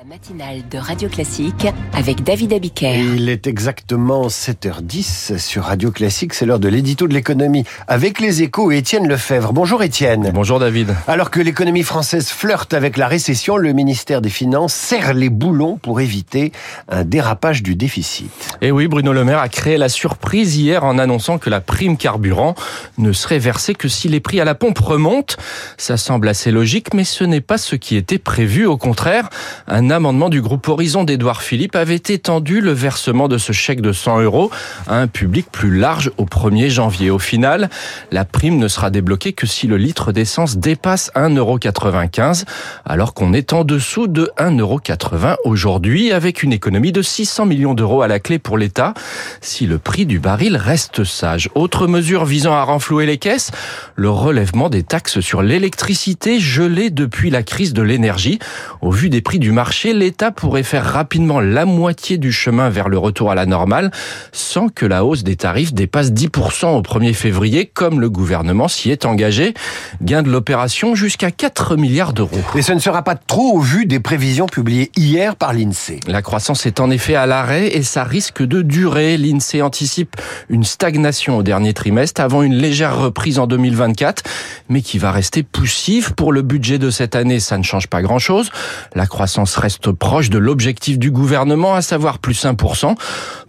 La 0.00 0.06
matinale 0.06 0.62
de 0.70 0.78
Radio 0.78 1.10
Classique 1.10 1.66
avec 1.92 2.24
David 2.24 2.54
Abiker. 2.54 2.94
Il 3.16 3.28
est 3.28 3.46
exactement 3.46 4.28
7h10 4.28 5.36
sur 5.36 5.64
Radio 5.64 5.90
Classique, 5.90 6.32
c'est 6.32 6.46
l'heure 6.46 6.58
de 6.58 6.68
l'édito 6.68 7.06
de 7.06 7.12
l'économie 7.12 7.64
avec 7.86 8.18
les 8.18 8.40
échos 8.42 8.72
et 8.72 8.78
Étienne 8.78 9.06
Lefebvre. 9.06 9.52
Bonjour 9.52 9.82
Étienne. 9.82 10.30
Bonjour 10.32 10.58
David. 10.58 10.94
Alors 11.06 11.30
que 11.30 11.38
l'économie 11.40 11.82
française 11.82 12.28
flirte 12.28 12.72
avec 12.72 12.96
la 12.96 13.08
récession, 13.08 13.58
le 13.58 13.74
ministère 13.74 14.22
des 14.22 14.30
Finances 14.30 14.72
serre 14.72 15.12
les 15.12 15.28
boulons 15.28 15.76
pour 15.76 16.00
éviter 16.00 16.52
un 16.88 17.04
dérapage 17.04 17.62
du 17.62 17.74
déficit. 17.74 18.30
Et 18.62 18.70
oui, 18.70 18.86
Bruno 18.86 19.12
Le 19.12 19.24
Maire 19.24 19.40
a 19.40 19.50
créé 19.50 19.76
la 19.76 19.90
surprise 19.90 20.56
hier 20.56 20.82
en 20.82 20.96
annonçant 20.96 21.36
que 21.36 21.50
la 21.50 21.60
prime 21.60 21.98
carburant 21.98 22.54
ne 22.96 23.12
serait 23.12 23.38
versée 23.38 23.74
que 23.74 23.88
si 23.88 24.08
les 24.08 24.20
prix 24.20 24.40
à 24.40 24.46
la 24.46 24.54
pompe 24.54 24.78
remontent. 24.78 25.34
Ça 25.76 25.98
semble 25.98 26.28
assez 26.28 26.50
logique, 26.50 26.94
mais 26.94 27.04
ce 27.04 27.24
n'est 27.24 27.42
pas 27.42 27.58
ce 27.58 27.76
qui 27.76 27.96
était 27.96 28.18
prévu. 28.18 28.64
Au 28.64 28.78
contraire, 28.78 29.28
un 29.66 29.89
amendement 29.90 30.28
du 30.28 30.40
groupe 30.40 30.68
Horizon 30.68 31.04
d'Edouard 31.04 31.42
Philippe 31.42 31.74
avait 31.74 31.94
étendu 31.94 32.60
le 32.60 32.72
versement 32.72 33.28
de 33.28 33.38
ce 33.38 33.52
chèque 33.52 33.80
de 33.80 33.92
100 33.92 34.20
euros 34.20 34.50
à 34.86 34.96
un 34.96 35.06
public 35.06 35.46
plus 35.50 35.76
large 35.76 36.10
au 36.16 36.24
1er 36.24 36.68
janvier. 36.68 37.10
Au 37.10 37.18
final, 37.18 37.70
la 38.10 38.24
prime 38.24 38.58
ne 38.58 38.68
sera 38.68 38.90
débloquée 38.90 39.32
que 39.32 39.46
si 39.46 39.66
le 39.66 39.76
litre 39.76 40.12
d'essence 40.12 40.58
dépasse 40.58 41.10
1,95 41.14 42.44
alors 42.84 43.14
qu'on 43.14 43.32
est 43.32 43.52
en 43.52 43.64
dessous 43.64 44.06
de 44.06 44.30
1,80 44.38 45.36
aujourd'hui 45.44 46.12
avec 46.12 46.42
une 46.42 46.52
économie 46.52 46.92
de 46.92 47.02
600 47.02 47.46
millions 47.46 47.74
d'euros 47.74 48.02
à 48.02 48.08
la 48.08 48.20
clé 48.20 48.38
pour 48.38 48.58
l'État 48.58 48.94
si 49.40 49.66
le 49.66 49.78
prix 49.78 50.06
du 50.06 50.18
baril 50.18 50.56
reste 50.56 51.04
sage. 51.04 51.50
Autre 51.54 51.86
mesure 51.86 52.24
visant 52.24 52.54
à 52.54 52.62
renflouer 52.62 53.06
les 53.06 53.18
caisses, 53.18 53.50
le 53.96 54.10
relèvement 54.10 54.68
des 54.68 54.82
taxes 54.82 55.20
sur 55.20 55.42
l'électricité 55.42 56.38
gelée 56.38 56.90
depuis 56.90 57.30
la 57.30 57.42
crise 57.42 57.72
de 57.72 57.82
l'énergie. 57.82 58.38
Au 58.80 58.90
vu 58.90 59.08
des 59.08 59.20
prix 59.20 59.38
du 59.38 59.52
marché, 59.52 59.79
l'État 59.88 60.30
pourrait 60.30 60.62
faire 60.62 60.84
rapidement 60.84 61.40
la 61.40 61.64
moitié 61.64 62.18
du 62.18 62.32
chemin 62.32 62.68
vers 62.68 62.88
le 62.88 62.98
retour 62.98 63.30
à 63.30 63.34
la 63.34 63.46
normale 63.46 63.90
sans 64.32 64.68
que 64.68 64.86
la 64.86 65.04
hausse 65.04 65.24
des 65.24 65.36
tarifs 65.36 65.72
dépasse 65.72 66.12
10% 66.12 66.76
au 66.76 66.82
1er 66.82 67.14
février, 67.14 67.66
comme 67.66 68.00
le 68.00 68.10
gouvernement 68.10 68.68
s'y 68.68 68.90
est 68.90 69.04
engagé. 69.04 69.54
Gain 70.02 70.22
de 70.22 70.30
l'opération 70.30 70.94
jusqu'à 70.94 71.30
4 71.30 71.76
milliards 71.76 72.12
d'euros. 72.12 72.30
Et 72.54 72.62
ce 72.62 72.72
ne 72.72 72.78
sera 72.78 73.02
pas 73.02 73.14
trop 73.14 73.54
au 73.54 73.60
vu 73.60 73.86
des 73.86 74.00
prévisions 74.00 74.46
publiées 74.46 74.90
hier 74.96 75.36
par 75.36 75.52
l'INSEE. 75.52 76.00
La 76.06 76.22
croissance 76.22 76.66
est 76.66 76.80
en 76.80 76.90
effet 76.90 77.14
à 77.14 77.26
l'arrêt 77.26 77.68
et 77.68 77.82
ça 77.82 78.04
risque 78.04 78.42
de 78.42 78.62
durer. 78.62 79.16
L'INSEE 79.16 79.62
anticipe 79.62 80.16
une 80.48 80.64
stagnation 80.64 81.38
au 81.38 81.42
dernier 81.42 81.72
trimestre 81.72 82.20
avant 82.20 82.42
une 82.42 82.54
légère 82.54 82.98
reprise 82.98 83.38
en 83.38 83.46
2024, 83.46 84.22
mais 84.68 84.82
qui 84.82 84.98
va 84.98 85.10
rester 85.10 85.42
poussive. 85.42 86.14
Pour 86.14 86.32
le 86.32 86.42
budget 86.42 86.78
de 86.78 86.90
cette 86.90 87.16
année, 87.16 87.40
ça 87.40 87.56
ne 87.56 87.62
change 87.62 87.86
pas 87.86 88.02
grand-chose. 88.02 88.50
La 88.94 89.06
croissance 89.06 89.56
reste 89.56 89.69
proche 89.78 90.30
de 90.30 90.38
l'objectif 90.38 90.98
du 90.98 91.10
gouvernement, 91.10 91.74
à 91.74 91.82
savoir 91.82 92.18
plus 92.18 92.44
1%. 92.44 92.96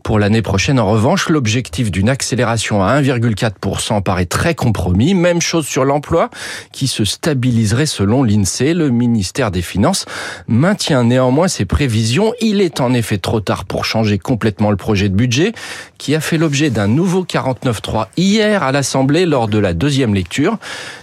Pour 0.03 0.19
l'année 0.19 0.41
prochaine, 0.41 0.79
en 0.79 0.87
revanche, 0.87 1.29
l'objectif 1.29 1.91
d'une 1.91 2.09
accélération 2.09 2.83
à 2.83 3.01
1,4% 3.01 4.01
paraît 4.01 4.25
très 4.25 4.55
compromis. 4.55 5.13
Même 5.13 5.41
chose 5.41 5.65
sur 5.65 5.85
l'emploi, 5.85 6.29
qui 6.71 6.87
se 6.87 7.05
stabiliserait 7.05 7.85
selon 7.85 8.23
l'INSEE. 8.23 8.73
Le 8.73 8.89
ministère 8.89 9.51
des 9.51 9.61
Finances 9.61 10.05
maintient 10.47 11.03
néanmoins 11.03 11.47
ses 11.47 11.65
prévisions. 11.65 12.33
Il 12.41 12.61
est 12.61 12.81
en 12.81 12.93
effet 12.93 13.19
trop 13.19 13.41
tard 13.41 13.65
pour 13.65 13.85
changer 13.85 14.17
complètement 14.17 14.71
le 14.71 14.77
projet 14.77 15.07
de 15.07 15.15
budget, 15.15 15.53
qui 15.97 16.15
a 16.15 16.19
fait 16.19 16.37
l'objet 16.37 16.71
d'un 16.71 16.87
nouveau 16.87 17.23
49.3 17.23 18.07
hier 18.17 18.63
à 18.63 18.71
l'Assemblée 18.71 19.25
lors 19.25 19.47
de 19.47 19.59
la 19.59 19.73
deuxième 19.73 20.13
lecture. 20.13 20.57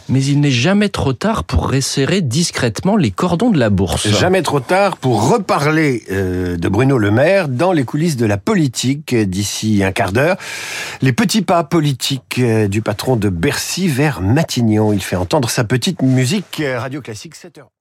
Mais 0.09 0.25
il 0.25 0.41
n'est 0.41 0.51
jamais 0.51 0.89
trop 0.89 1.13
tard 1.13 1.45
pour 1.45 1.71
resserrer 1.71 2.23
discrètement 2.23 2.97
les 2.97 3.11
cordons 3.11 3.51
de 3.51 3.59
la 3.59 3.69
bourse. 3.69 4.09
Jamais 4.09 4.43
trop 4.43 4.61
tard 4.61 4.97
pour 4.97 5.31
reparler 5.31 6.03
euh, 6.11 6.57
de 6.57 6.69
Bruno 6.69 6.97
Le 6.97 7.11
Maire 7.11 7.49
dans 7.49 7.73
les 7.73 7.85
coulisses 7.85 8.17
de 8.17 8.25
la 8.25 8.39
politique 8.39 8.88
d'ici 8.97 9.83
un 9.85 9.93
quart 9.93 10.13
d'heure. 10.13 10.37
Les 11.01 11.13
petits 11.13 11.43
pas 11.43 11.65
politiques 11.65 12.39
euh, 12.39 12.69
du 12.69 12.83
patron 12.83 13.17
de 13.17 13.29
Bercy 13.29 13.89
vers 13.89 14.21
Matignon. 14.21 14.93
Il 14.93 15.03
fait 15.03 15.17
entendre 15.17 15.51
sa 15.51 15.65
petite 15.65 16.03
musique 16.03 16.61
euh, 16.61 16.79
radio 16.79 17.01
classique 17.01 17.35
7h. 17.35 17.78